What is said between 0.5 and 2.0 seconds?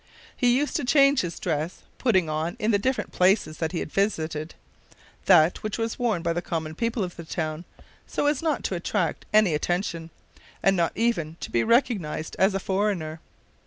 used to change his dress,